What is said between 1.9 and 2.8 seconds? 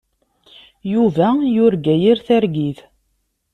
yir targit.